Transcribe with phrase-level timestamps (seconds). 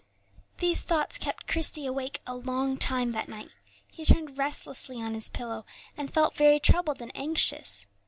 [0.57, 3.51] These thoughts kept Christie awake a long time that night;
[3.91, 5.63] he turned restlessly on his pillow,
[5.95, 7.85] and felt very troubled and anxious.